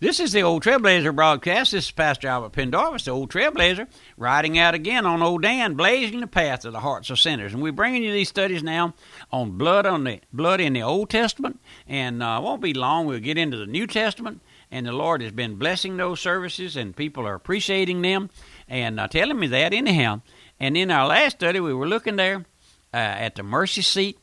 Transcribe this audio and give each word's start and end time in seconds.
This 0.00 0.18
is 0.18 0.32
the 0.32 0.42
Old 0.42 0.64
Trailblazer 0.64 1.14
broadcast. 1.14 1.70
This 1.70 1.84
is 1.84 1.90
Pastor 1.92 2.26
Albert 2.26 2.50
Pendarvis, 2.50 3.04
the 3.04 3.12
Old 3.12 3.30
Trailblazer, 3.30 3.86
riding 4.16 4.58
out 4.58 4.74
again 4.74 5.06
on 5.06 5.22
Old 5.22 5.42
Dan, 5.42 5.74
blazing 5.74 6.18
the 6.18 6.26
path 6.26 6.64
of 6.64 6.72
the 6.72 6.80
hearts 6.80 7.10
of 7.10 7.20
sinners. 7.20 7.54
And 7.54 7.62
we're 7.62 7.70
bringing 7.70 8.02
you 8.02 8.12
these 8.12 8.28
studies 8.28 8.64
now 8.64 8.94
on 9.30 9.52
blood 9.52 9.86
on 9.86 10.02
the 10.02 10.20
blood 10.32 10.60
in 10.60 10.72
the 10.72 10.82
Old 10.82 11.10
Testament, 11.10 11.60
and 11.86 12.24
uh, 12.24 12.40
won't 12.42 12.60
be 12.60 12.74
long. 12.74 13.06
We'll 13.06 13.20
get 13.20 13.38
into 13.38 13.56
the 13.56 13.66
New 13.66 13.86
Testament, 13.86 14.40
and 14.68 14.84
the 14.84 14.92
Lord 14.92 15.22
has 15.22 15.30
been 15.30 15.54
blessing 15.54 15.96
those 15.96 16.18
services, 16.18 16.76
and 16.76 16.96
people 16.96 17.24
are 17.24 17.36
appreciating 17.36 18.02
them 18.02 18.30
and 18.68 18.98
uh, 18.98 19.06
telling 19.06 19.38
me 19.38 19.46
that 19.46 19.72
anyhow. 19.72 20.22
And 20.58 20.76
in 20.76 20.90
our 20.90 21.06
last 21.06 21.36
study, 21.36 21.60
we 21.60 21.72
were 21.72 21.88
looking 21.88 22.16
there 22.16 22.44
uh, 22.92 22.96
at 22.96 23.36
the 23.36 23.44
mercy 23.44 23.82
seat, 23.82 24.18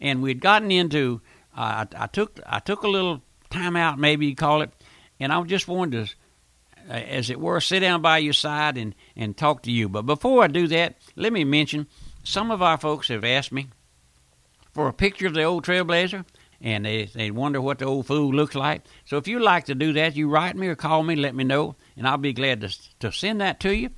and 0.00 0.22
we'd 0.22 0.40
gotten 0.40 0.70
into. 0.70 1.20
Uh, 1.54 1.84
I, 1.94 2.04
I 2.04 2.06
took 2.06 2.40
I 2.46 2.58
took 2.58 2.84
a 2.84 2.88
little 2.88 3.20
time 3.50 3.76
out, 3.76 3.98
maybe 3.98 4.26
you 4.26 4.34
call 4.34 4.62
it 4.62 4.70
and 5.20 5.32
I 5.32 5.42
just 5.42 5.68
wanted 5.68 6.08
to, 6.08 6.14
uh, 6.88 6.94
as 6.94 7.30
it 7.30 7.38
were, 7.38 7.60
sit 7.60 7.80
down 7.80 8.02
by 8.02 8.18
your 8.18 8.32
side 8.32 8.76
and, 8.76 8.94
and 9.14 9.36
talk 9.36 9.62
to 9.62 9.70
you. 9.70 9.88
But 9.88 10.02
before 10.02 10.42
I 10.42 10.48
do 10.48 10.66
that, 10.68 10.96
let 11.14 11.32
me 11.32 11.44
mention 11.44 11.86
some 12.24 12.50
of 12.50 12.62
our 12.62 12.78
folks 12.78 13.08
have 13.08 13.24
asked 13.24 13.52
me 13.52 13.68
for 14.72 14.88
a 14.88 14.92
picture 14.92 15.26
of 15.26 15.34
the 15.34 15.42
old 15.42 15.64
Trailblazer, 15.64 16.24
and 16.60 16.84
they, 16.84 17.04
they 17.06 17.30
wonder 17.30 17.60
what 17.60 17.78
the 17.78 17.84
old 17.84 18.06
fool 18.06 18.32
looks 18.32 18.54
like. 18.54 18.82
So 19.04 19.16
if 19.16 19.28
you'd 19.28 19.42
like 19.42 19.66
to 19.66 19.74
do 19.74 19.92
that, 19.94 20.16
you 20.16 20.28
write 20.28 20.56
me 20.56 20.68
or 20.68 20.74
call 20.74 21.02
me, 21.02 21.16
let 21.16 21.34
me 21.34 21.44
know, 21.44 21.76
and 21.96 22.08
I'll 22.08 22.18
be 22.18 22.32
glad 22.32 22.60
to, 22.62 22.74
to 23.00 23.12
send 23.12 23.40
that 23.40 23.60
to 23.60 23.74
you. 23.74 23.90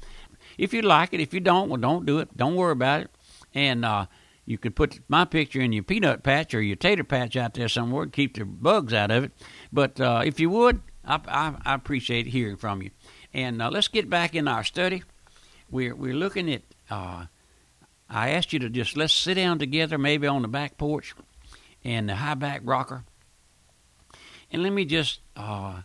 If 0.59 0.75
you 0.75 0.83
like 0.83 1.15
it, 1.15 1.21
if 1.21 1.33
you 1.33 1.41
don't, 1.41 1.69
well, 1.69 1.81
don't 1.81 2.07
do 2.07 2.19
it. 2.19 2.37
Don't 2.37 2.57
worry 2.57 2.73
about 2.73 3.03
it. 3.03 3.11
And 3.55 3.85
uh, 3.85 4.07
you 4.45 4.59
could 4.59 4.77
put 4.77 5.01
my 5.09 5.25
picture 5.25 5.61
in 5.61 5.73
your 5.73 5.83
peanut 5.83 6.23
patch 6.23 6.55
or 6.55 6.63
your 6.63 6.77
tater 6.77 7.05
patch 7.05 7.37
out 7.37 7.55
there 7.55 7.69
somewhere 7.69 8.07
keep 8.07 8.37
the 8.37 8.45
bugs 8.45 8.93
out 8.93 9.11
of 9.11 9.25
it. 9.25 9.33
But 9.73 10.01
uh, 10.01 10.23
if 10.25 10.41
you 10.41 10.51
would, 10.51 10.81
I, 11.05 11.21
I, 11.27 11.55
I 11.65 11.75
appreciate 11.75 12.27
hearing 12.27 12.57
from 12.57 12.83
you. 12.83 12.91
And 13.35 13.63
uh, 13.63 13.71
let's 13.71 13.89
get 13.89 14.11
back 14.11 14.35
in 14.35 14.49
our 14.49 14.65
study. 14.65 15.03
We're 15.71 15.95
we're 15.95 16.15
looking 16.15 16.53
at. 16.53 16.63
Uh, 16.91 17.27
I 18.09 18.31
asked 18.31 18.53
you 18.53 18.59
to 18.61 18.69
just 18.69 18.97
let's 18.97 19.15
sit 19.15 19.35
down 19.35 19.59
together, 19.59 19.97
maybe 19.97 20.27
on 20.27 20.43
the 20.43 20.49
back 20.49 20.77
porch, 20.77 21.15
and 21.83 22.09
the 22.09 22.15
high 22.17 22.35
back 22.35 22.61
rocker. 22.65 23.05
And 24.51 24.63
let 24.63 24.73
me 24.73 24.85
just 24.85 25.21
uh, 25.35 25.81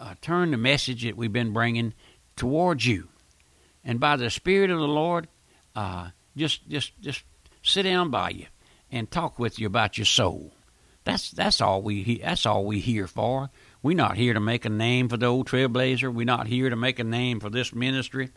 uh, 0.00 0.14
turn 0.20 0.50
the 0.50 0.56
message 0.56 1.04
that 1.04 1.16
we've 1.16 1.32
been 1.32 1.52
bringing 1.52 1.94
towards 2.34 2.84
you, 2.84 3.08
and 3.84 4.00
by 4.00 4.16
the 4.16 4.30
Spirit 4.30 4.70
of 4.70 4.80
the 4.80 4.88
Lord, 4.88 5.28
uh, 5.76 6.08
just 6.36 6.68
just 6.68 7.00
just 7.00 7.22
sit 7.62 7.84
down 7.84 8.10
by 8.10 8.30
you 8.30 8.46
and 8.90 9.08
talk 9.08 9.38
with 9.38 9.60
you 9.60 9.68
about 9.68 9.96
your 9.96 10.06
soul. 10.06 10.52
That's 11.04 11.30
that's 11.30 11.60
all 11.60 11.82
we 11.82 12.18
that's 12.18 12.46
all 12.46 12.64
we 12.64 12.80
here 12.80 13.06
for. 13.06 13.50
We're 13.84 13.94
not 13.94 14.16
here 14.16 14.32
to 14.32 14.40
make 14.40 14.64
a 14.64 14.70
name 14.70 15.10
for 15.10 15.18
the 15.18 15.26
old 15.26 15.46
trailblazer. 15.46 16.10
We're 16.10 16.24
not 16.24 16.46
here 16.46 16.70
to 16.70 16.74
make 16.74 16.98
a 16.98 17.04
name 17.04 17.38
for 17.38 17.50
this 17.50 17.74
ministry 17.74 18.30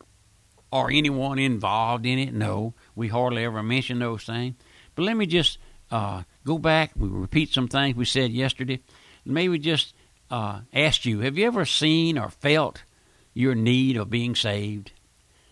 or 0.74 0.92
anyone 0.92 1.40
involved 1.40 2.06
in 2.06 2.20
it. 2.20 2.34
No, 2.34 2.74
we 2.96 3.08
hardly 3.08 3.46
ever 3.46 3.64
mention 3.64 4.00
those 4.00 4.26
things. 4.26 4.56
But 4.94 5.04
let 5.04 5.16
me 5.16 5.26
just 5.26 5.58
uh, 5.90 6.24
go 6.46 6.58
back. 6.58 6.92
We 6.98 7.08
repeat 7.08 7.54
some 7.54 7.70
things 7.70 7.96
we 7.96 8.04
said 8.04 8.32
yesterday. 8.32 8.82
Maybe 9.24 9.58
just 9.58 9.94
uh, 10.30 10.64
ask 10.74 11.06
you: 11.06 11.22
Have 11.22 11.38
you 11.38 11.48
ever 11.48 11.64
seen 11.64 12.18
or 12.18 12.30
felt 12.30 12.84
your 13.34 13.56
need 13.56 13.96
of 13.96 14.10
being 14.10 14.36
saved? 14.36 14.92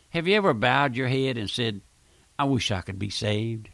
Have 0.09 0.27
you 0.27 0.35
ever 0.35 0.53
bowed 0.53 0.97
your 0.97 1.07
head 1.07 1.37
and 1.37 1.49
said, 1.49 1.79
"I 2.37 2.43
wish 2.43 2.69
I 2.69 2.81
could 2.81 2.99
be 2.99 3.09
saved"? 3.09 3.69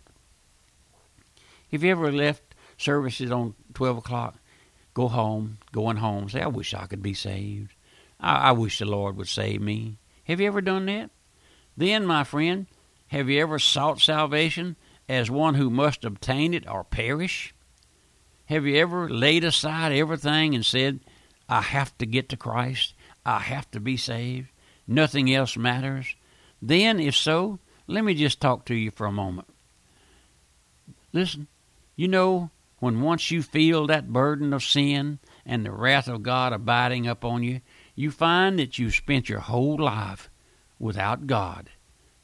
Have 1.72 1.84
you 1.84 1.90
ever 1.90 2.12
left 2.12 2.44
services 2.78 3.32
on 3.32 3.56
twelve 3.74 3.98
o'clock 3.98 4.36
go 4.94 5.08
home, 5.08 5.58
going 5.72 5.98
home, 5.98 6.30
say, 6.30 6.42
I 6.42 6.48
wish 6.48 6.74
I 6.74 6.86
could 6.86 7.02
be 7.02 7.14
saved. 7.14 7.74
I, 8.20 8.50
I 8.50 8.52
wish 8.52 8.80
the 8.80 8.86
Lord 8.86 9.18
would 9.18 9.28
save 9.28 9.62
me. 9.62 9.98
Have 10.26 10.40
you 10.40 10.48
ever 10.48 10.62
done 10.62 10.86
that? 10.86 11.10
Then, 11.76 12.06
my 12.06 12.24
friend, 12.24 12.68
have 13.08 13.30
you 13.30 13.42
ever 13.42 13.60
sought 13.60 14.00
salvation 14.00 14.76
as 15.10 15.32
one 15.32 15.56
who 15.56 15.70
must 15.70 16.06
obtain 16.06 16.54
it 16.54 16.70
or 16.70 16.84
perish? 16.84 17.54
Have 18.46 18.66
you 18.66 18.76
ever 18.78 19.10
laid 19.10 19.44
aside 19.44 19.94
everything 19.94 20.54
and 20.54 20.66
said, 20.66 21.00
I 21.48 21.62
have 21.62 21.98
to 21.98 22.06
get 22.06 22.30
to 22.30 22.38
Christ? 22.38 22.94
I 23.26 23.40
have 23.40 23.70
to 23.72 23.80
be 23.80 23.98
saved? 23.98 24.50
Nothing 24.88 25.34
else 25.34 25.56
matters? 25.58 26.16
Then, 26.62 27.00
if 27.00 27.16
so, 27.16 27.60
let 27.88 28.04
me 28.04 28.14
just 28.14 28.40
talk 28.40 28.66
to 28.66 28.76
you 28.76 28.92
for 28.92 29.06
a 29.06 29.12
moment. 29.12 29.48
Listen, 31.14 31.48
you 31.96 32.08
know, 32.08 32.52
when 32.82 33.00
once 33.00 33.30
you 33.30 33.44
feel 33.44 33.86
that 33.86 34.12
burden 34.12 34.52
of 34.54 34.64
sin 34.64 35.20
and 35.46 35.64
the 35.64 35.72
wrath 35.72 36.08
of 36.08 36.24
God 36.24 36.52
abiding 36.52 37.08
upon 37.08 37.44
you, 37.44 37.62
you 37.94 38.10
find 38.10 38.58
that 38.58 38.80
you've 38.80 38.96
spent 38.96 39.30
your 39.30 39.40
whole 39.40 39.78
life 39.78 40.32
without 40.80 41.28
God. 41.28 41.70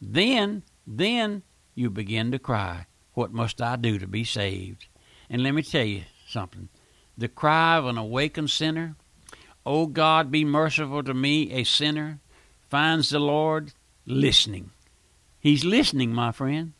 Then, 0.01 0.63
then 0.87 1.43
you 1.75 1.91
begin 1.91 2.31
to 2.31 2.39
cry, 2.39 2.87
What 3.13 3.31
must 3.31 3.61
I 3.61 3.75
do 3.75 3.99
to 3.99 4.07
be 4.07 4.23
saved? 4.23 4.87
And 5.29 5.43
let 5.43 5.53
me 5.53 5.61
tell 5.61 5.85
you 5.85 6.01
something. 6.27 6.69
The 7.15 7.27
cry 7.27 7.77
of 7.77 7.85
an 7.85 7.99
awakened 7.99 8.49
sinner, 8.49 8.95
O 9.63 9.85
God, 9.85 10.31
be 10.31 10.43
merciful 10.43 11.03
to 11.03 11.13
me, 11.13 11.51
a 11.51 11.65
sinner, 11.65 12.19
finds 12.67 13.11
the 13.11 13.19
Lord 13.19 13.73
listening. 14.07 14.71
He's 15.39 15.63
listening, 15.63 16.15
my 16.15 16.31
friend. 16.31 16.73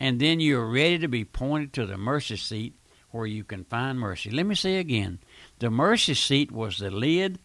And 0.00 0.18
then 0.18 0.40
you're 0.40 0.66
ready 0.66 0.98
to 0.98 1.06
be 1.06 1.24
pointed 1.24 1.72
to 1.74 1.86
the 1.86 1.96
mercy 1.96 2.36
seat 2.36 2.74
where 3.10 3.26
you 3.26 3.44
can 3.44 3.64
find 3.64 3.98
mercy. 3.98 4.30
Let 4.30 4.46
me 4.46 4.54
say 4.54 4.76
again 4.76 5.18
the 5.58 5.70
mercy 5.70 6.14
seat 6.14 6.50
was 6.50 6.78
the 6.78 6.90
lid 6.90 7.38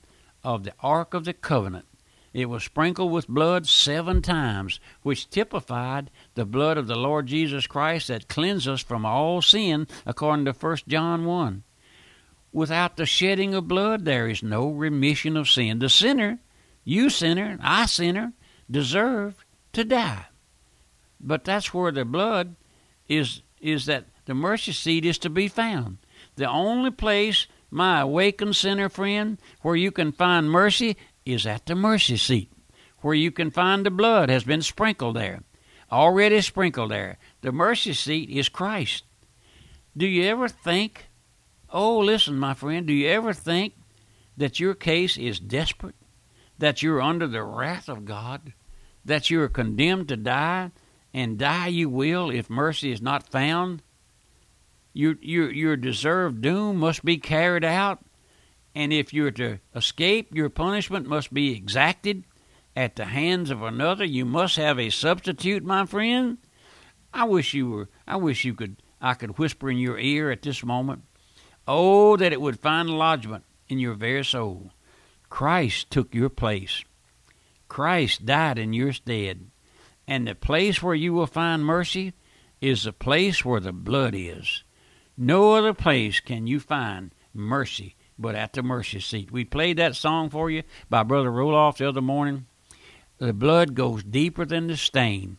of 0.43 0.63
the 0.63 0.73
Ark 0.79 1.13
of 1.13 1.25
the 1.25 1.33
Covenant. 1.33 1.85
It 2.33 2.49
was 2.49 2.65
sprinkled 2.65 3.13
with 3.13 3.29
blood 3.29 3.65
seven 3.65 4.21
times, 4.21 4.81
which 5.03 5.29
typified 5.29 6.11
the 6.33 6.43
blood 6.43 6.77
of 6.77 6.85
the 6.85 6.97
Lord 6.97 7.27
Jesus 7.27 7.65
Christ 7.65 8.09
that 8.09 8.27
cleanses 8.27 8.67
us 8.67 8.83
from 8.83 9.05
all 9.05 9.41
sin, 9.41 9.87
according 10.05 10.43
to 10.45 10.51
1 10.51 10.77
John 10.85 11.23
1. 11.23 11.63
Without 12.51 12.97
the 12.97 13.05
shedding 13.05 13.55
of 13.55 13.69
blood, 13.69 14.03
there 14.03 14.27
is 14.27 14.43
no 14.43 14.69
remission 14.69 15.37
of 15.37 15.49
sin. 15.49 15.79
The 15.79 15.87
sinner, 15.87 16.39
you 16.83 17.09
sinner, 17.09 17.57
I 17.61 17.85
sinner, 17.85 18.33
deserve 18.69 19.45
to 19.71 19.85
die. 19.85 20.25
But 21.21 21.45
that's 21.45 21.73
where 21.73 21.91
the 21.91 22.05
blood 22.05 22.55
is 23.07 23.41
is 23.61 23.85
that 23.85 24.05
the 24.25 24.33
mercy 24.33 24.71
seat 24.71 25.05
is 25.05 25.17
to 25.19 25.29
be 25.29 25.47
found. 25.47 25.97
The 26.35 26.49
only 26.49 26.91
place, 26.91 27.47
my 27.69 28.01
awakened 28.01 28.55
sinner 28.55 28.89
friend, 28.89 29.39
where 29.61 29.75
you 29.75 29.91
can 29.91 30.11
find 30.11 30.49
mercy 30.49 30.97
is 31.25 31.45
at 31.45 31.65
the 31.65 31.75
mercy 31.75 32.17
seat, 32.17 32.51
where 33.01 33.13
you 33.13 33.31
can 33.31 33.51
find 33.51 33.85
the 33.85 33.91
blood 33.91 34.29
has 34.29 34.43
been 34.43 34.61
sprinkled 34.61 35.15
there, 35.15 35.43
already 35.91 36.41
sprinkled 36.41 36.91
there. 36.91 37.17
The 37.41 37.51
mercy 37.51 37.93
seat 37.93 38.29
is 38.29 38.49
Christ. 38.49 39.03
Do 39.95 40.05
you 40.05 40.23
ever 40.23 40.47
think, 40.47 41.05
oh, 41.69 41.99
listen, 41.99 42.37
my 42.37 42.53
friend, 42.53 42.85
do 42.85 42.93
you 42.93 43.07
ever 43.09 43.33
think 43.33 43.73
that 44.37 44.59
your 44.59 44.73
case 44.73 45.17
is 45.17 45.39
desperate, 45.39 45.95
that 46.57 46.81
you're 46.83 47.01
under 47.01 47.27
the 47.27 47.43
wrath 47.43 47.87
of 47.87 48.05
God, 48.05 48.53
that 49.05 49.29
you 49.29 49.41
are 49.41 49.49
condemned 49.49 50.09
to 50.09 50.17
die, 50.17 50.71
and 51.13 51.37
die 51.37 51.67
you 51.67 51.89
will 51.89 52.29
if 52.29 52.49
mercy 52.49 52.91
is 52.91 53.01
not 53.01 53.31
found? 53.31 53.81
Your 54.95 55.15
your 55.21 55.51
your 55.51 55.75
deserved 55.75 56.41
doom 56.41 56.77
must 56.77 57.03
be 57.03 57.17
carried 57.17 57.65
out, 57.65 57.99
and 58.73 58.93
if 58.93 59.13
you're 59.13 59.31
to 59.31 59.59
escape, 59.75 60.33
your 60.33 60.49
punishment 60.49 61.05
must 61.05 61.33
be 61.33 61.51
exacted 61.51 62.23
at 62.77 62.95
the 62.95 63.05
hands 63.05 63.51
of 63.51 63.61
another. 63.61 64.05
You 64.05 64.23
must 64.23 64.55
have 64.55 64.79
a 64.79 64.89
substitute, 64.89 65.63
my 65.63 65.85
friend. 65.85 66.37
I 67.13 67.25
wish 67.25 67.53
you 67.53 67.69
were. 67.69 67.89
I 68.07 68.15
wish 68.15 68.45
you 68.45 68.53
could. 68.53 68.77
I 69.01 69.15
could 69.15 69.37
whisper 69.37 69.69
in 69.69 69.77
your 69.77 69.99
ear 69.99 70.31
at 70.31 70.41
this 70.41 70.63
moment. 70.63 71.03
Oh, 71.67 72.15
that 72.15 72.33
it 72.33 72.41
would 72.41 72.59
find 72.59 72.89
lodgment 72.89 73.43
in 73.67 73.79
your 73.79 73.95
very 73.95 74.23
soul. 74.23 74.71
Christ 75.29 75.89
took 75.89 76.15
your 76.15 76.29
place. 76.29 76.83
Christ 77.67 78.25
died 78.25 78.57
in 78.57 78.73
your 78.73 78.93
stead. 78.93 79.51
And 80.07 80.27
the 80.27 80.35
place 80.35 80.81
where 80.81 80.95
you 80.95 81.13
will 81.13 81.27
find 81.27 81.65
mercy 81.65 82.13
is 82.61 82.83
the 82.83 82.93
place 82.93 83.43
where 83.43 83.59
the 83.59 83.73
blood 83.73 84.13
is. 84.15 84.63
No 85.17 85.53
other 85.53 85.73
place 85.73 86.19
can 86.19 86.47
you 86.47 86.59
find 86.59 87.11
mercy 87.33 87.95
but 88.17 88.35
at 88.35 88.53
the 88.53 88.63
mercy 88.63 88.99
seat. 88.99 89.31
We 89.31 89.45
played 89.45 89.77
that 89.77 89.95
song 89.95 90.29
for 90.29 90.49
you 90.49 90.63
by 90.89 91.03
Brother 91.03 91.29
Roloff 91.29 91.77
the 91.77 91.89
other 91.89 92.01
morning. 92.01 92.45
The 93.17 93.33
blood 93.33 93.75
goes 93.75 94.03
deeper 94.03 94.45
than 94.45 94.67
the 94.67 94.77
stain. 94.77 95.37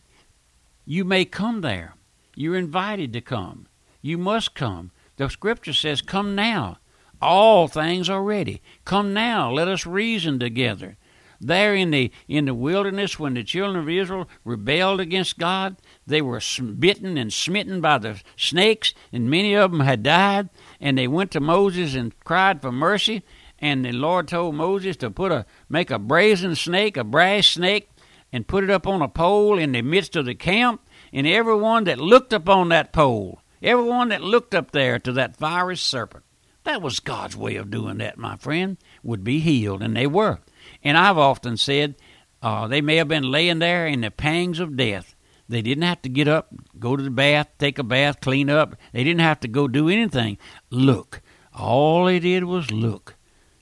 You 0.85 1.03
may 1.03 1.25
come 1.25 1.61
there. 1.61 1.95
You're 2.35 2.57
invited 2.57 3.13
to 3.13 3.21
come. 3.21 3.67
You 4.01 4.17
must 4.17 4.55
come. 4.55 4.91
The 5.17 5.29
scripture 5.29 5.73
says, 5.73 6.01
Come 6.01 6.35
now. 6.35 6.77
All 7.21 7.67
things 7.67 8.09
are 8.09 8.21
ready. 8.21 8.61
Come 8.85 9.13
now. 9.13 9.51
Let 9.51 9.67
us 9.67 9.85
reason 9.85 10.39
together. 10.39 10.97
There 11.39 11.75
in 11.75 11.91
the 11.91 12.11
in 12.27 12.45
the 12.45 12.53
wilderness, 12.53 13.19
when 13.19 13.35
the 13.35 13.43
children 13.43 13.77
of 13.81 13.89
Israel 13.89 14.27
rebelled 14.43 14.99
against 14.99 15.37
God, 15.37 15.77
they 16.05 16.21
were 16.21 16.41
bitten 16.79 17.17
and 17.17 17.31
smitten 17.31 17.81
by 17.81 17.99
the 17.99 18.21
snakes, 18.35 18.93
and 19.11 19.29
many 19.29 19.53
of 19.55 19.71
them 19.71 19.81
had 19.81 20.03
died. 20.03 20.49
And 20.79 20.97
they 20.97 21.07
went 21.07 21.31
to 21.31 21.39
Moses 21.39 21.95
and 21.95 22.17
cried 22.23 22.61
for 22.61 22.71
mercy. 22.71 23.23
and 23.59 23.85
the 23.85 23.91
Lord 23.91 24.27
told 24.27 24.55
Moses 24.55 24.97
to 24.97 25.09
put 25.09 25.31
a 25.31 25.45
make 25.69 25.91
a 25.91 25.99
brazen 25.99 26.55
snake, 26.55 26.97
a 26.97 27.03
brass 27.03 27.47
snake, 27.47 27.89
and 28.31 28.47
put 28.47 28.63
it 28.63 28.69
up 28.69 28.85
on 28.85 29.01
a 29.01 29.07
pole 29.07 29.57
in 29.57 29.71
the 29.71 29.81
midst 29.81 30.15
of 30.15 30.25
the 30.25 30.35
camp, 30.35 30.81
and 31.13 31.25
everyone 31.25 31.85
that 31.85 31.97
looked 31.99 32.33
upon 32.33 32.69
that 32.69 32.93
pole, 32.93 33.41
everyone 33.61 34.09
that 34.09 34.21
looked 34.21 34.53
up 34.53 34.71
there 34.71 34.99
to 34.99 35.11
that 35.13 35.37
fiery 35.37 35.77
serpent, 35.77 36.23
that 36.63 36.81
was 36.81 36.99
God's 36.99 37.37
way 37.37 37.55
of 37.55 37.71
doing 37.71 37.97
that, 37.99 38.17
my 38.17 38.35
friend, 38.35 38.77
would 39.01 39.23
be 39.23 39.39
healed, 39.39 39.81
and 39.81 39.95
they 39.95 40.07
were. 40.07 40.39
And 40.83 40.97
I've 40.97 41.17
often 41.17 41.57
said 41.57 41.95
uh, 42.41 42.67
they 42.67 42.81
may 42.81 42.97
have 42.97 43.07
been 43.07 43.31
laying 43.31 43.59
there 43.59 43.87
in 43.87 44.01
the 44.01 44.11
pangs 44.11 44.59
of 44.59 44.77
death. 44.77 45.15
They 45.49 45.61
didn't 45.61 45.83
have 45.83 46.01
to 46.01 46.09
get 46.09 46.27
up, 46.27 46.49
go 46.77 46.95
to 46.95 47.03
the 47.03 47.09
bath, 47.09 47.47
take 47.57 47.79
a 47.79 47.83
bath, 47.83 48.19
clean 48.19 48.49
up. 48.49 48.75
They 48.91 49.03
didn't 49.03 49.21
have 49.21 49.39
to 49.41 49.47
go 49.47 49.67
do 49.67 49.89
anything. 49.89 50.37
Look. 50.69 51.21
All 51.53 52.05
they 52.05 52.19
did 52.19 52.43
was 52.43 52.69
look. 52.69 53.15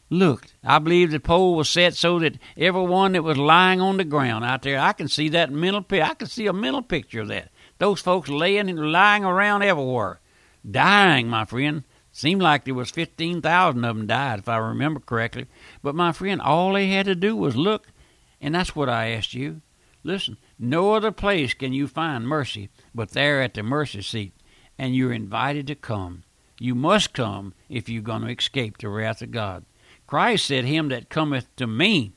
Look, 0.10 0.48
I 0.64 0.80
believe 0.80 1.12
the 1.12 1.20
pole 1.20 1.56
was 1.56 1.70
set 1.70 1.96
so 1.96 2.20
that 2.20 2.38
everyone 2.58 3.14
that 3.14 3.24
was 3.24 3.38
lying 3.38 3.82
on 3.82 3.98
the 3.98 4.04
ground 4.04 4.46
out 4.46 4.62
there, 4.62 4.80
I 4.80 4.94
can 4.94 5.08
see 5.08 5.30
that 5.30 5.52
mental 5.52 5.82
picture. 5.82 6.06
I 6.06 6.14
can 6.14 6.28
see 6.28 6.46
a 6.46 6.54
mental 6.54 6.84
picture 6.84 7.22
of 7.22 7.30
that. 7.30 7.50
Those 7.80 8.02
folks 8.02 8.30
laying 8.30 8.70
and 8.70 8.92
lying 8.92 9.24
around 9.24 9.64
everywhere, 9.64 10.20
dying, 10.70 11.28
my 11.28 11.46
friend. 11.46 11.84
Seemed 12.18 12.42
like 12.42 12.64
there 12.64 12.74
was 12.74 12.92
fifteen 12.92 13.42
thousand 13.42 13.84
of 13.84 13.98
them 13.98 14.08
died, 14.08 14.40
if 14.40 14.48
I 14.48 14.56
remember 14.56 15.02
correctly. 15.02 15.48
But 15.84 15.96
my 15.96 16.14
friend, 16.14 16.40
all 16.40 16.72
they 16.72 16.88
had 16.88 17.08
to 17.08 17.14
do 17.14 17.36
was 17.36 17.58
look, 17.58 17.88
and 18.40 18.56
that's 18.56 18.74
what 18.74 18.88
I 18.88 19.10
asked 19.10 19.34
you. 19.34 19.60
Listen, 20.02 20.38
no 20.58 20.94
other 20.94 21.12
place 21.12 21.54
can 21.54 21.74
you 21.74 21.90
find 21.90 22.26
mercy 22.26 22.70
but 22.94 23.10
there 23.10 23.42
at 23.42 23.54
the 23.54 23.64
mercy 23.64 24.02
seat, 24.02 24.32
and 24.78 24.96
you're 24.96 25.12
invited 25.12 25.68
to 25.68 25.76
come. 25.76 26.24
You 26.58 26.74
must 26.74 27.12
come 27.12 27.54
if 27.68 27.90
you're 27.90 28.02
going 28.02 28.22
to 28.22 28.30
escape 28.30 28.78
the 28.78 28.88
wrath 28.88 29.22
of 29.22 29.32
God. 29.32 29.66
Christ 30.08 30.46
said, 30.46 30.64
Him 30.64 30.88
that 30.88 31.10
cometh 31.10 31.54
to 31.58 31.68
me, 31.68 32.14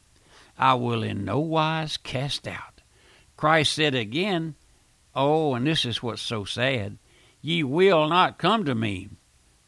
I 0.56 0.74
will 0.74 1.02
in 1.02 1.24
no 1.24 1.40
wise 1.40 1.96
cast 1.96 2.46
out. 2.46 2.82
Christ 3.36 3.72
said 3.72 3.96
again, 3.96 4.54
Oh, 5.16 5.54
and 5.56 5.66
this 5.66 5.84
is 5.84 6.04
what's 6.04 6.22
so 6.22 6.44
sad, 6.44 6.98
ye 7.42 7.64
will 7.64 8.08
not 8.08 8.38
come 8.38 8.64
to 8.64 8.76
me, 8.76 9.08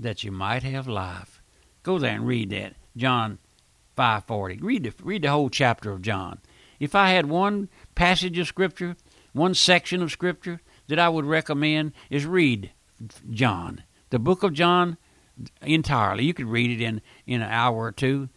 that 0.01 0.25
you 0.25 0.33
might 0.33 0.63
have 0.63 0.89
life. 0.89 1.41
Go 1.83 1.99
there 1.99 2.15
and 2.15 2.27
read 2.27 2.51
that. 2.51 2.75
John 2.97 3.39
5:40. 3.97 4.59
Read 4.61 4.85
the 4.85 4.93
read 5.03 5.23
the 5.23 5.31
whole 5.31 5.51
chapter 5.51 5.93
of 5.93 6.03
John. 6.03 6.41
If 6.79 6.95
I 6.95 7.11
had 7.11 7.27
one 7.27 7.69
passage 7.95 8.39
of 8.39 8.47
scripture, 8.47 8.97
one 9.33 9.55
section 9.55 10.03
of 10.03 10.11
scripture 10.11 10.61
that 10.89 10.99
I 10.99 11.09
would 11.09 11.25
recommend 11.25 11.93
is 12.09 12.27
read 12.27 12.71
John. 13.31 13.83
The 14.11 14.19
book 14.19 14.43
of 14.43 14.55
John 14.55 14.97
entirely. 15.63 16.25
You 16.25 16.35
could 16.35 16.49
read 16.49 16.71
it 16.71 16.83
in 16.83 17.01
in 17.27 17.43
an 17.43 17.51
hour 17.51 17.77
or 17.77 17.93
two. 17.93 18.29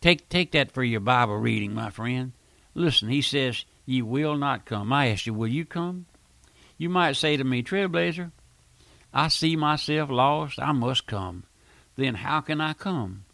Take 0.00 0.28
take 0.28 0.52
that 0.52 0.72
for 0.72 0.82
your 0.82 1.00
Bible 1.00 1.36
reading, 1.36 1.74
my 1.74 1.90
friend. 1.90 2.32
Listen, 2.74 3.08
he 3.08 3.22
says, 3.22 3.64
"Ye 3.86 4.02
will 4.02 4.36
not 4.36 4.64
come." 4.64 4.92
I 4.92 5.08
ask 5.08 5.26
you, 5.26 5.34
will 5.34 5.48
you 5.48 5.64
come? 5.64 6.06
You 6.78 6.88
might 6.88 7.16
say 7.16 7.36
to 7.36 7.44
me, 7.44 7.62
Trailblazer, 7.62 8.32
I 9.12 9.28
see 9.28 9.56
myself 9.56 10.10
lost. 10.10 10.58
I 10.58 10.72
must 10.72 11.06
come. 11.06 11.44
Then 11.96 12.16
how 12.16 12.40
can 12.40 12.60
I 12.60 12.72
come? 12.72 13.24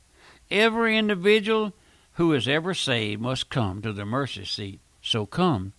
Every 0.51 0.97
individual 0.97 1.73
who 2.15 2.33
is 2.33 2.49
ever 2.49 2.75
saved 2.75 3.21
must 3.21 3.51
come 3.51 3.81
to 3.83 3.93
the 3.93 4.05
mercy 4.05 4.45
seat. 4.45 4.81
So 5.03 5.27
come. 5.27 5.73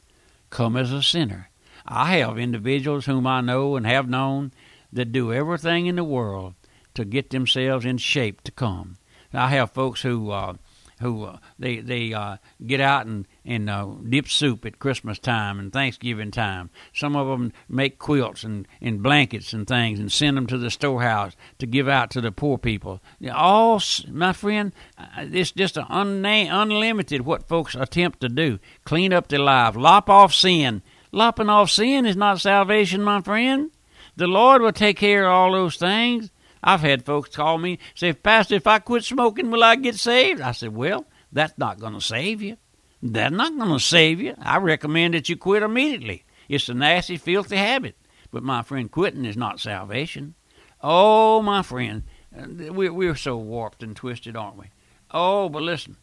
Come 0.50 0.78
as 0.78 0.92
a 0.92 1.04
sinner. 1.04 1.50
I 1.86 2.18
have 2.18 2.38
individuals 2.38 3.06
whom 3.06 3.28
I 3.28 3.42
know 3.42 3.76
and 3.76 3.86
have 3.86 4.08
known 4.08 4.52
that 4.94 5.12
do 5.12 5.34
everything 5.34 5.86
in 5.86 5.96
the 5.96 6.04
world 6.04 6.54
to 6.94 7.06
get 7.06 7.30
themselves 7.30 7.86
in 7.86 7.98
shape 7.98 8.42
to 8.42 8.52
come. 8.52 8.98
I 9.34 9.50
have 9.50 9.72
folks 9.72 10.02
who 10.02 10.32
uh, 10.32 10.56
who 11.00 11.24
uh, 11.24 11.38
they 11.58 11.80
they 11.80 12.14
uh, 12.14 12.38
get 12.66 12.80
out 12.82 13.06
and 13.06 13.28
and 13.46 13.70
uh, 13.70 13.88
dip 14.08 14.28
soup 14.28 14.66
at 14.66 14.80
Christmas 14.80 15.20
time 15.20 15.60
and 15.60 15.72
Thanksgiving 15.72 16.32
time. 16.32 16.70
Some 16.94 17.16
of 17.16 17.28
them 17.28 17.54
make 17.68 18.00
quilts 18.00 18.44
and, 18.44 18.68
and 18.82 19.02
blankets 19.02 19.54
and 19.54 19.68
things 19.68 20.00
and 20.00 20.12
send 20.12 20.38
them 20.38 20.48
to 20.48 20.58
the 20.58 20.70
storehouse 20.70 21.36
to 21.60 21.66
give 21.66 21.88
out 21.88 22.12
to 22.12 22.22
the 22.22 22.32
poor 22.32 22.58
people. 22.58 23.02
All 23.34 23.82
my 24.10 24.34
friend, 24.34 24.74
it's 25.18 25.52
just 25.52 25.78
an 25.78 25.86
unna- 25.90 26.50
unlimited 26.52 27.22
what 27.22 27.48
folks 27.48 27.76
attempt 27.76 28.22
to 28.22 28.30
do. 28.30 28.60
Clean 28.84 29.14
up 29.14 29.28
their 29.28 29.40
life, 29.40 29.76
lop 29.76 30.10
off 30.10 30.34
sin. 30.34 30.82
Lopping 31.12 31.50
off 31.50 31.72
sin 31.72 32.06
is 32.06 32.16
not 32.16 32.40
salvation, 32.40 33.02
my 33.02 33.22
friend. 33.22 33.72
The 34.16 34.28
Lord 34.28 34.62
will 34.62 34.72
take 34.72 34.98
care 34.98 35.26
of 35.26 35.32
all 35.32 35.54
those 35.54 35.78
things. 35.78 36.30
I've 36.64 36.82
had 36.82 37.06
folks 37.06 37.36
call 37.36 37.58
me 37.58 37.80
say, 37.96 38.14
Pastor, 38.14 38.56
if 38.56 38.68
I 38.68 38.80
quit 38.80 39.04
smoking, 39.04 39.50
will 39.50 39.64
I 39.64 39.76
get 39.76 39.96
saved? 39.96 40.42
I 40.42 40.52
said, 40.52 40.76
Well, 40.76 41.06
that's 41.32 41.58
not 41.58 41.80
going 41.80 41.94
to 41.94 42.02
save 42.02 42.42
you. 42.42 42.58
That's 43.02 43.34
not 43.34 43.58
going 43.58 43.72
to 43.72 43.80
save 43.80 44.20
you. 44.20 44.36
I 44.42 44.58
recommend 44.58 45.14
that 45.14 45.30
you 45.30 45.38
quit 45.38 45.64
immediately. 45.64 46.26
It's 46.50 46.68
a 46.68 46.74
nasty, 46.74 47.18
filthy 47.18 47.56
habit. 47.56 47.96
But 48.32 48.44
my 48.44 48.62
friend, 48.62 48.92
quitting 48.92 49.26
is 49.26 49.38
not 49.38 49.60
salvation. 49.60 50.36
Oh, 50.82 51.42
my 51.42 51.62
friend, 51.62 52.04
uh, 52.38 52.74
we're 52.74 53.16
so 53.16 53.38
warped 53.38 53.84
and 53.84 53.96
twisted, 53.96 54.36
aren't 54.36 54.58
we? 54.58 54.66
Oh, 55.12 55.50
but 55.50 55.64
listen, 55.64 55.98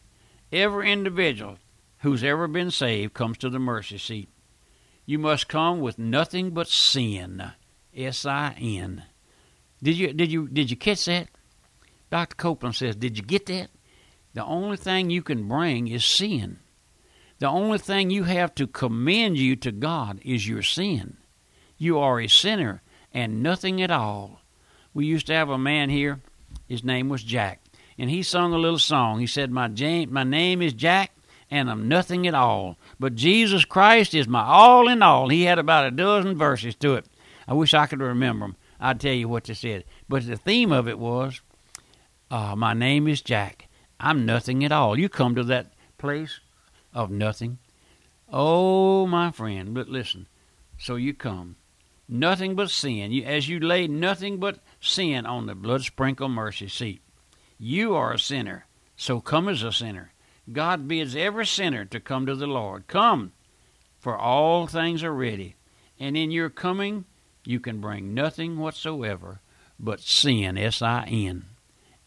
every 0.51 0.91
individual 0.91 1.57
who's 1.99 2.23
ever 2.23 2.47
been 2.47 2.71
saved 2.71 3.13
comes 3.13 3.37
to 3.39 3.49
the 3.49 3.59
mercy 3.59 3.97
seat. 3.97 4.29
You 5.05 5.19
must 5.19 5.47
come 5.47 5.79
with 5.79 5.97
nothing 5.97 6.51
but 6.51 6.67
sin. 6.67 7.51
S 7.95 8.25
I 8.25 8.55
N. 8.59 9.03
Did 9.81 9.97
you 9.97 10.13
did 10.13 10.31
you 10.31 10.47
did 10.47 10.69
you 10.71 10.77
catch 10.77 11.05
that? 11.05 11.27
Dr. 12.09 12.35
Copeland 12.35 12.75
says, 12.75 12.95
Did 12.95 13.17
you 13.17 13.23
get 13.23 13.45
that? 13.47 13.69
The 14.33 14.45
only 14.45 14.77
thing 14.77 15.09
you 15.09 15.21
can 15.21 15.47
bring 15.47 15.87
is 15.87 16.05
sin. 16.05 16.59
The 17.39 17.47
only 17.47 17.77
thing 17.77 18.09
you 18.09 18.23
have 18.23 18.55
to 18.55 18.67
commend 18.67 19.37
you 19.37 19.55
to 19.57 19.71
God 19.71 20.19
is 20.23 20.47
your 20.47 20.63
sin. 20.63 21.17
You 21.77 21.99
are 21.99 22.19
a 22.19 22.27
sinner 22.27 22.81
and 23.13 23.43
nothing 23.43 23.81
at 23.81 23.91
all. 23.91 24.41
We 24.93 25.05
used 25.05 25.27
to 25.27 25.33
have 25.33 25.49
a 25.49 25.57
man 25.57 25.89
here, 25.89 26.21
his 26.67 26.83
name 26.83 27.09
was 27.09 27.23
Jack, 27.23 27.61
and 27.97 28.09
he 28.09 28.23
sung 28.23 28.53
a 28.53 28.57
little 28.57 28.79
song. 28.79 29.19
He 29.19 29.27
said, 29.27 29.51
My, 29.51 29.67
Jane, 29.67 30.11
my 30.11 30.23
name 30.23 30.61
is 30.61 30.73
Jack, 30.73 31.11
and 31.51 31.69
I'm 31.69 31.87
nothing 31.87 32.25
at 32.25 32.33
all. 32.33 32.77
But 32.99 33.15
Jesus 33.15 33.65
Christ 33.65 34.15
is 34.15 34.27
my 34.27 34.43
all 34.43 34.87
in 34.87 35.03
all. 35.03 35.29
He 35.29 35.43
had 35.43 35.59
about 35.59 35.85
a 35.85 35.91
dozen 35.91 36.35
verses 36.37 36.73
to 36.75 36.95
it. 36.95 37.05
I 37.47 37.53
wish 37.53 37.73
I 37.73 37.85
could 37.85 38.01
remember 38.01 38.47
them. 38.47 38.55
I'll 38.79 38.95
tell 38.95 39.13
you 39.13 39.27
what 39.27 39.45
they 39.45 39.53
said. 39.53 39.85
But 40.07 40.27
the 40.27 40.37
theme 40.37 40.71
of 40.71 40.87
it 40.87 40.99
was, 40.99 41.41
uh, 42.29 42.55
My 42.55 42.73
name 42.73 43.07
is 43.07 43.21
Jack. 43.21 43.67
I'm 43.99 44.25
nothing 44.25 44.63
at 44.63 44.71
all. 44.71 44.99
You 44.99 45.09
come 45.09 45.35
to 45.35 45.43
that 45.45 45.73
place 45.97 46.39
of 46.93 47.09
nothing. 47.09 47.57
Oh, 48.31 49.07
my 49.07 49.31
friend, 49.31 49.73
but 49.73 49.89
listen. 49.89 50.27
So 50.77 50.95
you 50.95 51.13
come. 51.13 51.55
Nothing 52.07 52.55
but 52.55 52.69
sin. 52.69 53.11
You, 53.11 53.23
as 53.23 53.49
you 53.49 53.59
lay 53.59 53.87
nothing 53.87 54.37
but 54.37 54.59
sin 54.79 55.25
on 55.25 55.45
the 55.45 55.55
blood 55.55 55.83
sprinkled 55.83 56.31
mercy 56.31 56.67
seat. 56.67 57.01
You 57.57 57.95
are 57.95 58.13
a 58.13 58.19
sinner. 58.19 58.65
So 58.95 59.19
come 59.19 59.49
as 59.49 59.63
a 59.63 59.71
sinner. 59.71 60.13
God 60.51 60.87
bids 60.87 61.15
every 61.15 61.45
sinner 61.45 61.83
to 61.85 61.99
come 61.99 62.25
to 62.25 62.35
the 62.35 62.47
Lord. 62.47 62.87
Come, 62.87 63.33
for 63.99 64.17
all 64.17 64.67
things 64.67 65.03
are 65.03 65.13
ready. 65.13 65.55
And 65.99 66.15
in 66.15 66.31
your 66.31 66.49
coming, 66.49 67.05
you 67.47 67.59
can 67.59 67.79
bring 67.79 68.13
nothing 68.13 68.57
whatsoever 68.57 69.39
but 69.79 70.01
sin, 70.01 70.57
S 70.57 70.81
I 70.81 71.05
N. 71.05 71.45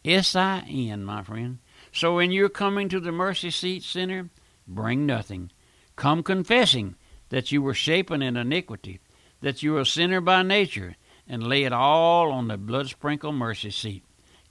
S 0.05 0.35
I 0.35 0.59
N, 0.69 1.03
my 1.03 1.23
friend. 1.23 1.57
So 1.91 2.15
when 2.15 2.31
you're 2.31 2.49
coming 2.49 2.89
to 2.89 2.99
the 2.99 3.11
mercy 3.11 3.49
seat, 3.49 3.83
sinner, 3.83 4.29
bring 4.67 5.05
nothing. 5.05 5.51
Come 5.95 6.23
confessing 6.23 6.95
that 7.29 7.51
you 7.51 7.61
were 7.61 7.73
shapen 7.73 8.21
in 8.21 8.37
iniquity, 8.37 8.99
that 9.41 9.63
you 9.63 9.77
are 9.77 9.81
a 9.81 9.85
sinner 9.85 10.21
by 10.21 10.43
nature, 10.43 10.95
and 11.27 11.47
lay 11.47 11.63
it 11.63 11.73
all 11.73 12.31
on 12.31 12.47
the 12.47 12.57
blood 12.57 12.87
sprinkled 12.87 13.35
mercy 13.35 13.71
seat. 13.71 14.03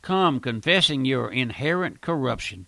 Come 0.02 0.40
confessing 0.40 1.04
your 1.04 1.30
inherent 1.30 2.00
corruption. 2.00 2.66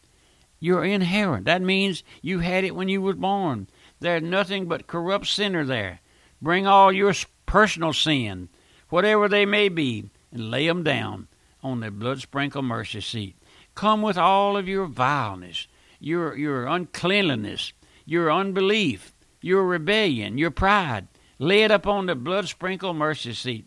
You're 0.60 0.84
inherent. 0.84 1.46
That 1.46 1.62
means 1.62 2.04
you 2.20 2.38
had 2.38 2.62
it 2.62 2.76
when 2.76 2.88
you 2.88 3.02
were 3.02 3.14
born. 3.14 3.68
There's 4.00 4.22
nothing 4.22 4.66
but 4.66 4.86
corrupt 4.86 5.26
sinner 5.26 5.64
there. 5.64 6.00
Bring 6.40 6.66
all 6.66 6.92
your 6.92 7.14
personal 7.46 7.92
sin, 7.92 8.48
whatever 8.88 9.28
they 9.28 9.46
may 9.46 9.68
be, 9.68 10.10
and 10.30 10.50
lay 10.50 10.66
them 10.66 10.82
down 10.82 11.28
on 11.62 11.80
the 11.80 11.90
blood 11.90 12.20
sprinkled 12.20 12.64
mercy 12.64 13.00
seat. 13.00 13.36
Come 13.74 14.02
with 14.02 14.18
all 14.18 14.56
of 14.56 14.68
your 14.68 14.86
vileness, 14.86 15.66
your, 16.00 16.36
your 16.36 16.66
uncleanliness, 16.66 17.72
your 18.04 18.30
unbelief, 18.30 19.14
your 19.40 19.64
rebellion, 19.64 20.38
your 20.38 20.50
pride. 20.50 21.08
Lay 21.38 21.62
it 21.62 21.70
up 21.70 21.86
on 21.86 22.06
the 22.06 22.14
blood 22.14 22.48
sprinkled 22.48 22.96
mercy 22.96 23.32
seat 23.32 23.66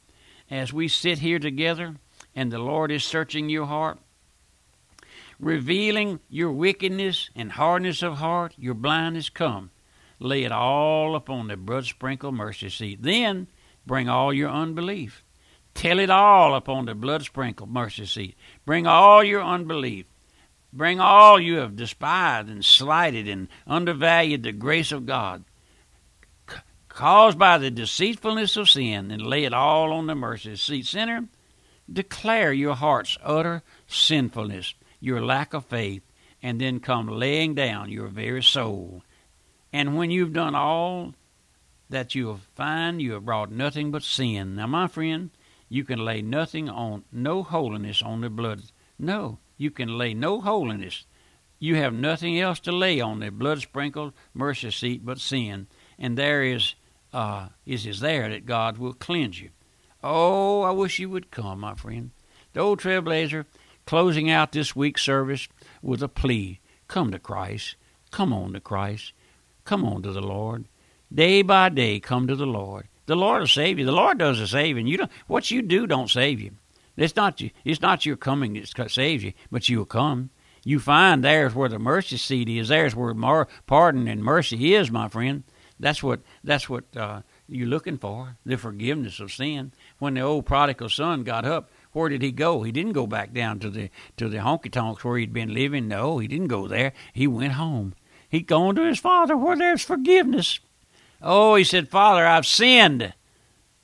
as 0.50 0.72
we 0.72 0.88
sit 0.88 1.20
here 1.20 1.40
together 1.40 1.96
and 2.36 2.52
the 2.52 2.60
Lord 2.60 2.92
is 2.92 3.04
searching 3.04 3.50
your 3.50 3.66
heart, 3.66 3.98
revealing 5.40 6.20
your 6.30 6.52
wickedness 6.52 7.30
and 7.36 7.54
hardness 7.54 8.04
of 8.04 8.18
heart, 8.18 8.54
your 8.58 8.74
blindness. 8.74 9.30
Come, 9.30 9.72
lay 10.20 10.44
it 10.44 10.52
all 10.52 11.16
upon 11.16 11.48
the 11.48 11.58
blood 11.58 11.86
sprinkled 11.86 12.36
mercy 12.36 12.70
seat. 12.70 13.02
Then 13.02 13.48
Bring 13.86 14.10
all 14.10 14.34
your 14.34 14.50
unbelief. 14.50 15.24
Tell 15.74 16.00
it 16.00 16.10
all 16.10 16.56
upon 16.56 16.86
the 16.86 16.96
blood 16.96 17.24
sprinkled 17.24 17.70
mercy 17.70 18.06
seat. 18.06 18.36
Bring 18.66 18.88
all 18.88 19.24
your 19.24 19.44
unbelief. 19.44 20.06
Bring 20.72 21.00
all 21.00 21.40
you 21.40 21.58
have 21.58 21.76
despised 21.76 22.50
and 22.50 22.64
slighted 22.64 23.28
and 23.28 23.48
undervalued 23.68 24.44
the 24.44 24.52
grace 24.52 24.92
of 24.92 25.06
God, 25.06 25.46
c- 26.50 26.58
caused 26.90 27.38
by 27.38 27.58
the 27.58 27.72
deceitfulness 27.72 28.58
of 28.58 28.70
sin, 28.70 29.12
and 29.12 29.22
lay 29.22 29.44
it 29.44 29.54
all 29.54 29.94
on 29.94 30.08
the 30.08 30.16
mercy 30.16 30.56
seat. 30.56 30.86
Sinner, 30.86 31.28
declare 31.92 32.52
your 32.52 32.76
heart's 32.76 33.18
utter 33.24 33.64
sinfulness, 33.88 34.74
your 35.00 35.24
lack 35.24 35.54
of 35.54 35.66
faith, 35.66 36.04
and 36.42 36.60
then 36.60 36.80
come 36.80 37.08
laying 37.08 37.54
down 37.54 37.90
your 37.90 38.08
very 38.08 38.44
soul. 38.44 39.04
And 39.72 39.98
when 39.98 40.12
you've 40.12 40.34
done 40.34 40.56
all 40.56 41.14
that 41.90 42.16
you 42.16 42.28
have 42.30 42.42
find 42.56 43.02
you 43.02 43.14
have 43.14 43.26
brought 43.26 43.52
nothing 43.52 43.92
but 43.92 44.04
sin. 44.04 44.56
Now, 44.56 44.68
my 44.68 44.88
friend, 44.88 45.30
you 45.70 45.84
can 45.84 46.00
lay 46.00 46.22
nothing 46.22 46.70
on, 46.70 47.04
no 47.12 47.44
holiness 47.44 48.02
on 48.02 48.22
the 48.22 48.30
blood. 48.30 48.64
No, 48.98 49.40
you 49.58 49.72
can 49.72 49.98
lay 49.98 50.14
no 50.14 50.42
holiness. 50.42 51.06
You 51.60 51.76
have 51.76 51.94
nothing 51.94 52.40
else 52.40 52.60
to 52.62 52.72
lay 52.72 53.00
on 53.00 53.20
the 53.20 53.32
blood 53.32 53.62
sprinkled 53.62 54.14
mercy 54.34 54.72
seat 54.72 55.06
but 55.06 55.20
sin. 55.20 55.68
And 55.98 56.18
there 56.18 56.44
is, 56.44 56.76
uh, 57.14 57.50
is 57.66 57.86
is 57.86 58.00
there 58.00 58.30
that 58.30 58.46
God 58.46 58.78
will 58.78 58.94
cleanse 58.94 59.42
you. 59.42 59.50
Oh, 60.04 60.62
I 60.62 60.72
wish 60.72 61.00
you 61.00 61.10
would 61.10 61.32
come, 61.32 61.62
my 61.62 61.74
friend. 61.74 62.12
The 62.54 62.60
old 62.60 62.80
trailblazer 62.80 63.46
closing 63.86 64.30
out 64.30 64.52
this 64.52 64.76
week's 64.76 65.02
service 65.02 65.48
with 65.82 66.04
a 66.04 66.08
plea. 66.08 66.60
Come 66.88 67.12
to 67.12 67.20
Christ. 67.20 67.76
Come 68.12 68.34
on 68.34 68.54
to 68.54 68.60
Christ. 68.60 69.14
Come 69.64 69.84
on 69.84 70.04
to 70.04 70.12
the 70.12 70.22
Lord. 70.22 70.66
Day 71.14 71.42
by 71.42 71.70
day, 71.70 72.00
come 72.00 72.28
to 72.28 72.36
the 72.36 72.46
Lord. 72.46 72.88
The 73.06 73.16
Lord 73.16 73.42
will 73.42 73.48
save 73.48 73.78
you. 73.78 73.86
The 73.86 73.92
Lord 73.92 74.18
does 74.18 74.40
the 74.40 74.48
saving. 74.48 74.88
You 74.88 74.98
don't. 74.98 75.12
What 75.28 75.52
you 75.52 75.62
do 75.62 75.86
don't 75.86 76.10
save 76.10 76.42
you. 76.42 76.52
It's 76.98 77.16
not 77.16 77.42
you. 77.42 77.52
It's 77.64 77.82
not 77.82 78.06
your 78.06 78.18
coming 78.18 78.54
that 78.54 78.92
saves 78.92 79.24
you, 79.24 79.34
but 79.52 79.70
you 79.70 79.80
will 79.80 79.86
come. 79.86 80.32
You 80.64 80.80
find 80.80 81.24
there's 81.24 81.54
where 81.54 81.70
the 81.70 81.78
mercy 81.78 82.18
seat 82.18 82.50
is. 82.50 82.70
There's 82.70 82.96
where 82.96 83.14
mar- 83.14 83.48
pardon 83.68 84.08
and 84.08 84.24
mercy 84.24 84.74
is, 84.74 84.90
my 84.90 85.10
friend. 85.10 85.44
That's 85.80 86.02
what. 86.02 86.22
That's 86.44 86.68
what 86.70 86.86
uh, 86.98 87.22
you're 87.48 87.68
looking 87.68 87.98
for. 87.98 88.38
The 88.46 88.58
forgiveness 88.58 89.20
of 89.20 89.32
sin. 89.32 89.74
When 90.00 90.16
the 90.16 90.22
old 90.22 90.46
prodigal 90.46 90.90
son 90.90 91.24
got 91.24 91.46
up, 91.46 91.70
where 91.92 92.10
did 92.10 92.24
he 92.24 92.32
go? 92.32 92.64
He 92.64 92.72
didn't 92.72 92.94
go 92.94 93.06
back 93.06 93.34
down 93.34 93.60
to 93.60 93.70
the 93.70 93.90
to 94.18 94.28
the 94.28 94.38
honky 94.38 94.72
tonks 94.72 95.04
where 95.04 95.18
he'd 95.18 95.34
been 95.34 95.54
living. 95.54 95.88
No, 95.88 96.18
he 96.18 96.28
didn't 96.28 96.48
go 96.48 96.68
there. 96.68 96.94
He 97.14 97.28
went 97.28 97.54
home. 97.54 97.94
He'd 98.30 98.48
gone 98.48 98.76
to 98.76 98.86
his 98.86 99.00
father 99.00 99.38
where 99.38 99.56
there's 99.56 99.84
forgiveness. 99.84 100.60
Oh, 101.28 101.56
he 101.56 101.64
said, 101.64 101.90
Father, 101.90 102.24
I've 102.24 102.46
sinned. 102.46 103.12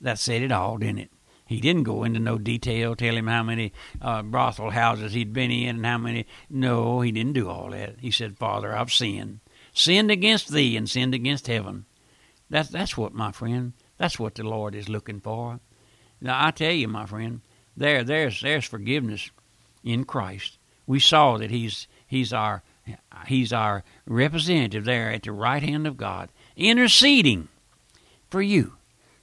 That 0.00 0.20
said 0.20 0.42
it 0.42 0.52
all, 0.52 0.78
didn't 0.78 1.00
it? 1.00 1.10
He 1.44 1.60
didn't 1.60 1.82
go 1.82 2.04
into 2.04 2.20
no 2.20 2.38
detail, 2.38 2.94
tell 2.94 3.16
him 3.16 3.26
how 3.26 3.42
many 3.42 3.72
uh, 4.00 4.22
brothel 4.22 4.70
houses 4.70 5.12
he'd 5.12 5.32
been 5.32 5.50
in 5.50 5.76
and 5.76 5.84
how 5.84 5.98
many. 5.98 6.24
No, 6.48 7.00
he 7.00 7.10
didn't 7.10 7.32
do 7.32 7.48
all 7.48 7.70
that. 7.70 7.96
He 7.98 8.12
said, 8.12 8.38
Father, 8.38 8.74
I've 8.74 8.92
sinned. 8.92 9.40
Sinned 9.74 10.10
against 10.10 10.52
thee 10.52 10.76
and 10.76 10.88
sinned 10.88 11.14
against 11.14 11.48
heaven. 11.48 11.84
That's, 12.48 12.68
that's 12.68 12.96
what, 12.96 13.12
my 13.12 13.32
friend, 13.32 13.72
that's 13.98 14.20
what 14.20 14.36
the 14.36 14.44
Lord 14.44 14.76
is 14.76 14.88
looking 14.88 15.20
for. 15.20 15.58
Now, 16.20 16.46
I 16.46 16.52
tell 16.52 16.72
you, 16.72 16.86
my 16.86 17.06
friend, 17.06 17.40
there, 17.76 18.04
there's, 18.04 18.40
there's 18.40 18.66
forgiveness 18.66 19.30
in 19.82 20.04
Christ. 20.04 20.58
We 20.86 21.00
saw 21.00 21.38
that 21.38 21.50
he's, 21.50 21.88
he's, 22.06 22.32
our, 22.32 22.62
he's 23.26 23.52
our 23.52 23.82
representative 24.06 24.84
there 24.84 25.10
at 25.10 25.24
the 25.24 25.32
right 25.32 25.62
hand 25.62 25.88
of 25.88 25.96
God 25.96 26.30
interceding 26.56 27.48
for 28.30 28.42
you, 28.42 28.74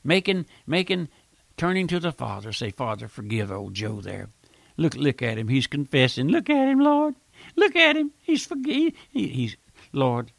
making, 0.04 0.46
making, 0.68 1.10
turning 1.58 1.88
to 1.88 2.00
the 2.00 2.12
Father, 2.12 2.52
say, 2.52 2.72
Father, 2.72 3.08
forgive 3.08 3.52
old 3.52 3.74
Joe 3.74 4.02
there. 4.02 4.30
Look, 4.78 4.96
look 4.96 5.22
at 5.22 5.38
him. 5.38 5.48
He's 5.50 5.68
confessing. 5.68 6.30
Look 6.30 6.50
at 6.50 6.70
him, 6.70 6.80
Lord. 6.80 7.16
Look 7.56 7.76
at 7.76 7.98
him. 7.98 8.12
He's 8.22 8.46
forgive. 8.46 8.94
He, 9.10 9.28
he's 9.28 9.58
Lord. 9.92 10.32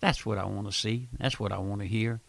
That's 0.00 0.24
what 0.24 0.38
I 0.38 0.44
want 0.44 0.66
to 0.66 0.72
see. 0.72 1.08
That's 1.18 1.40
what 1.40 1.52
I 1.52 1.58
want 1.58 1.80
to 1.80 1.86
hear. 1.86 2.20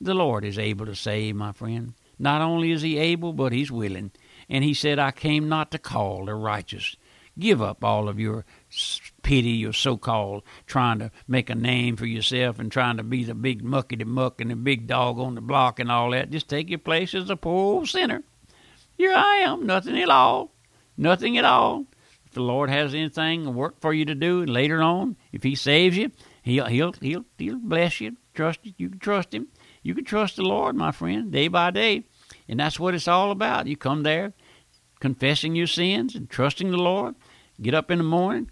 The 0.00 0.14
Lord 0.14 0.44
is 0.44 0.58
able 0.58 0.86
to 0.86 0.94
save, 0.94 1.36
my 1.36 1.52
friend. 1.52 1.94
Not 2.18 2.42
only 2.42 2.72
is 2.72 2.82
He 2.82 2.98
able, 2.98 3.32
but 3.32 3.52
He's 3.52 3.70
willing. 3.70 4.10
And 4.48 4.64
He 4.64 4.74
said, 4.74 4.98
I 4.98 5.10
came 5.10 5.48
not 5.48 5.70
to 5.70 5.78
call 5.78 6.24
the 6.24 6.34
righteous. 6.34 6.96
Give 7.38 7.62
up 7.62 7.84
all 7.84 8.08
of 8.08 8.18
your 8.18 8.44
pity, 9.22 9.50
your 9.50 9.72
so-called 9.72 10.42
trying 10.66 10.98
to 10.98 11.10
make 11.26 11.50
a 11.50 11.54
name 11.54 11.96
for 11.96 12.06
yourself 12.06 12.58
and 12.58 12.70
trying 12.70 12.96
to 12.96 13.02
be 13.02 13.24
the 13.24 13.34
big 13.34 13.62
muckety 13.62 14.04
muck 14.04 14.40
and 14.40 14.50
the 14.50 14.56
big 14.56 14.86
dog 14.86 15.18
on 15.18 15.34
the 15.34 15.40
block 15.40 15.78
and 15.78 15.90
all 15.90 16.10
that. 16.10 16.30
Just 16.30 16.48
take 16.48 16.70
your 16.70 16.78
place 16.78 17.14
as 17.14 17.30
a 17.30 17.36
poor 17.36 17.76
old 17.76 17.88
sinner. 17.88 18.22
Here 18.96 19.12
I 19.14 19.36
am, 19.46 19.66
nothing 19.66 19.98
at 19.98 20.10
all, 20.10 20.52
nothing 20.96 21.38
at 21.38 21.44
all. 21.44 21.86
If 22.26 22.32
the 22.32 22.42
Lord 22.42 22.70
has 22.70 22.94
anything 22.94 23.54
work 23.54 23.80
for 23.80 23.92
you 23.92 24.04
to 24.04 24.14
do 24.14 24.44
later 24.44 24.80
on, 24.82 25.16
if 25.32 25.42
He 25.42 25.54
saves 25.54 25.96
you, 25.96 26.12
He'll 26.42 26.66
He'll 26.66 26.92
He'll, 27.00 27.24
he'll 27.38 27.58
bless 27.58 28.00
you. 28.00 28.16
Trust 28.34 28.60
you. 28.62 28.72
You 28.76 28.88
can 28.90 28.98
trust 29.00 29.34
Him. 29.34 29.48
You 29.82 29.94
can 29.94 30.04
trust 30.04 30.36
the 30.36 30.42
Lord, 30.42 30.76
my 30.76 30.92
friend, 30.92 31.32
day 31.32 31.48
by 31.48 31.70
day, 31.70 32.04
and 32.48 32.60
that's 32.60 32.78
what 32.78 32.94
it's 32.94 33.08
all 33.08 33.30
about. 33.30 33.66
You 33.66 33.76
come 33.76 34.02
there, 34.02 34.32
confessing 35.00 35.56
your 35.56 35.66
sins 35.66 36.14
and 36.14 36.28
trusting 36.28 36.70
the 36.70 36.76
Lord. 36.76 37.14
Get 37.60 37.74
up 37.74 37.90
in 37.90 37.98
the 37.98 38.04
morning, 38.04 38.50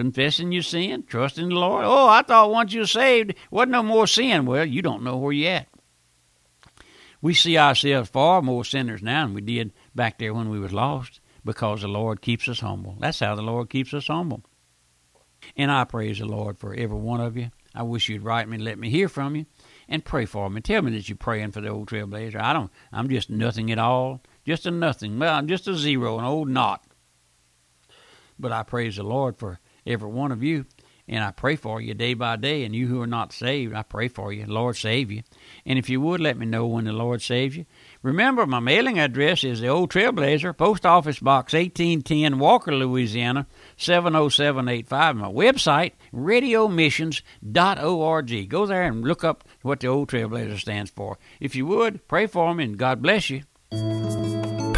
confessing 0.00 0.50
your 0.50 0.62
sin, 0.62 1.04
trusting 1.06 1.50
the 1.50 1.54
Lord. 1.54 1.84
Oh, 1.84 2.08
I 2.08 2.22
thought 2.22 2.50
once 2.50 2.72
you're 2.72 2.86
saved, 2.86 3.34
wasn't 3.50 3.72
no 3.72 3.82
more 3.82 4.06
sin. 4.06 4.46
Well, 4.46 4.64
you 4.64 4.80
don't 4.80 5.02
know 5.02 5.18
where 5.18 5.32
you're 5.32 5.52
at. 5.52 5.68
We 7.20 7.34
see 7.34 7.58
ourselves 7.58 8.08
far 8.08 8.40
more 8.40 8.64
sinners 8.64 9.02
now 9.02 9.26
than 9.26 9.34
we 9.34 9.42
did 9.42 9.72
back 9.94 10.18
there 10.18 10.32
when 10.32 10.48
we 10.48 10.58
was 10.58 10.72
lost 10.72 11.20
because 11.44 11.82
the 11.82 11.88
Lord 11.88 12.22
keeps 12.22 12.48
us 12.48 12.60
humble. 12.60 12.96
That's 12.98 13.20
how 13.20 13.34
the 13.34 13.42
Lord 13.42 13.68
keeps 13.68 13.92
us 13.92 14.06
humble. 14.06 14.42
And 15.54 15.70
I 15.70 15.84
praise 15.84 16.18
the 16.18 16.24
Lord 16.24 16.58
for 16.58 16.72
every 16.72 16.96
one 16.96 17.20
of 17.20 17.36
you. 17.36 17.50
I 17.74 17.82
wish 17.82 18.08
you'd 18.08 18.24
write 18.24 18.48
me 18.48 18.54
and 18.54 18.64
let 18.64 18.78
me 18.78 18.88
hear 18.88 19.08
from 19.10 19.36
you 19.36 19.44
and 19.86 20.02
pray 20.02 20.24
for 20.24 20.48
me. 20.48 20.62
Tell 20.62 20.80
me 20.80 20.92
that 20.92 21.10
you're 21.10 21.16
praying 21.16 21.52
for 21.52 21.60
the 21.60 21.68
old 21.68 21.88
trailblazer. 21.88 22.40
I 22.40 22.54
don't 22.54 22.72
I'm 22.90 23.10
just 23.10 23.28
nothing 23.28 23.70
at 23.70 23.78
all. 23.78 24.22
Just 24.46 24.64
a 24.64 24.70
nothing. 24.70 25.18
Well, 25.18 25.34
I'm 25.34 25.46
just 25.46 25.68
a 25.68 25.76
zero, 25.76 26.18
an 26.18 26.24
old 26.24 26.48
knot. 26.48 26.84
But 28.38 28.52
I 28.52 28.62
praise 28.62 28.96
the 28.96 29.02
Lord 29.02 29.36
for 29.38 29.60
every 29.86 30.08
one 30.08 30.32
of 30.32 30.42
you. 30.42 30.64
And 31.10 31.22
I 31.24 31.32
pray 31.32 31.56
for 31.56 31.80
you 31.80 31.92
day 31.92 32.14
by 32.14 32.36
day. 32.36 32.64
And 32.64 32.72
you 32.74 32.86
who 32.86 33.02
are 33.02 33.06
not 33.06 33.32
saved, 33.32 33.74
I 33.74 33.82
pray 33.82 34.06
for 34.06 34.32
you. 34.32 34.46
Lord, 34.46 34.76
save 34.76 35.10
you. 35.10 35.24
And 35.66 35.76
if 35.76 35.90
you 35.90 36.00
would, 36.00 36.20
let 36.20 36.38
me 36.38 36.46
know 36.46 36.68
when 36.68 36.84
the 36.84 36.92
Lord 36.92 37.20
saves 37.20 37.56
you. 37.56 37.66
Remember, 38.00 38.46
my 38.46 38.60
mailing 38.60 39.00
address 39.00 39.42
is 39.42 39.60
the 39.60 39.66
Old 39.66 39.90
Trailblazer, 39.90 40.56
Post 40.56 40.86
Office 40.86 41.18
Box 41.18 41.52
1810, 41.52 42.38
Walker, 42.38 42.72
Louisiana, 42.72 43.48
70785. 43.76 45.16
My 45.16 45.26
website, 45.26 45.94
radiomissions.org. 46.14 48.48
Go 48.48 48.66
there 48.66 48.84
and 48.84 49.02
look 49.02 49.24
up 49.24 49.42
what 49.62 49.80
the 49.80 49.88
Old 49.88 50.08
Trailblazer 50.08 50.60
stands 50.60 50.92
for. 50.92 51.18
If 51.40 51.56
you 51.56 51.66
would, 51.66 52.06
pray 52.06 52.28
for 52.28 52.54
me, 52.54 52.62
and 52.62 52.78
God 52.78 53.02
bless 53.02 53.30
you. 53.30 53.42